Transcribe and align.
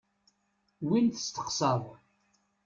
Win 0.87 1.07
testeqsaḍ. 1.09 1.83